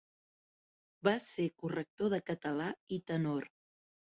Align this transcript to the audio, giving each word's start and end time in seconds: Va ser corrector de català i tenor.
Va 1.09 1.13
ser 1.27 1.45
corrector 1.65 2.11
de 2.15 2.21
català 2.31 2.71
i 2.99 3.03
tenor. 3.13 3.51